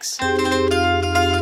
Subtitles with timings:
[0.00, 1.39] mix.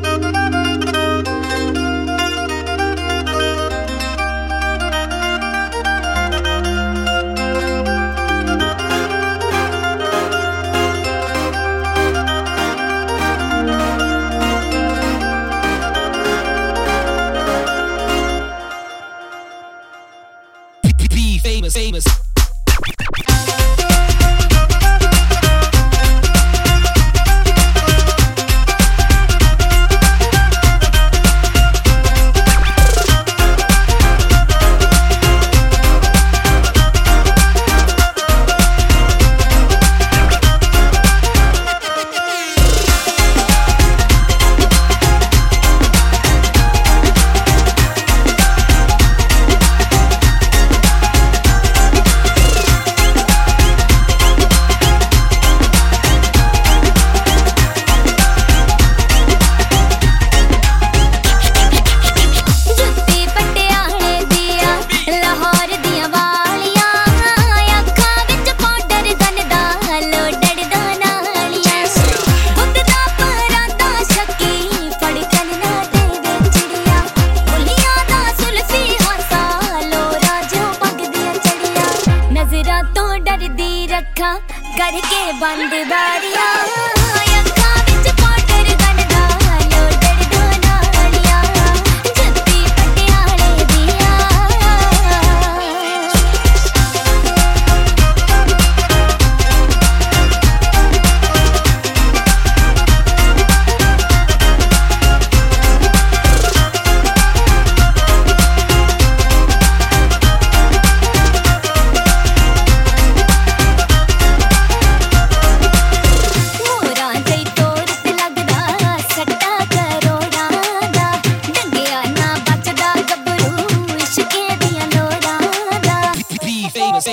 [84.91, 86.98] करके बंद बारिया।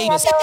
[0.04, 0.36] Mercedes.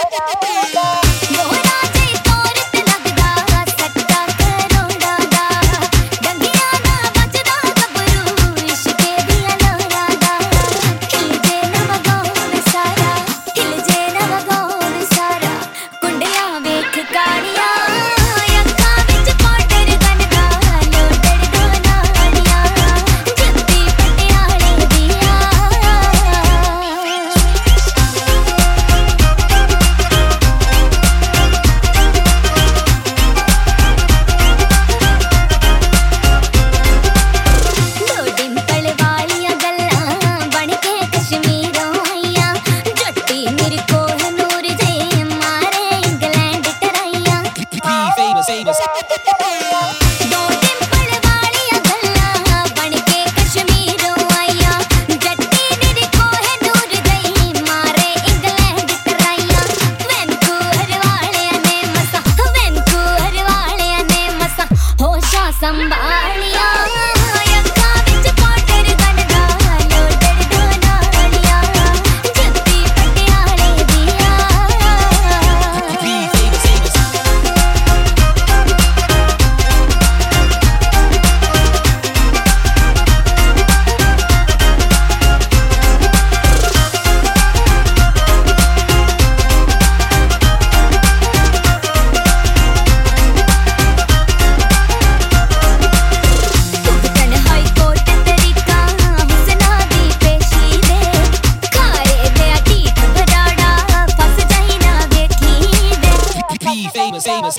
[106.72, 107.59] be famous, famous.